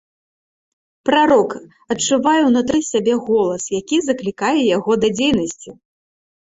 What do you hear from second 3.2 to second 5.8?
голас, які заклікае яго да дзейнасці.